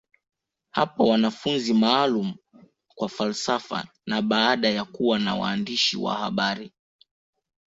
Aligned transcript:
Hapa 0.71 1.03
wanafunzi 1.03 1.73
maalumu 1.73 2.33
kwa 2.95 3.09
falsafa 3.09 3.87
na 4.05 4.21
baada 4.21 4.69
ya 4.69 4.85
kuwa 4.85 5.19
na 5.19 5.35
waandishi 5.35 5.97
wa 5.97 6.13
habari 6.15 6.73